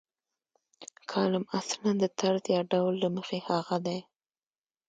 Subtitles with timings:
[1.11, 3.99] کالم اصلاً د طرز یا ډول له مخې هغه دی.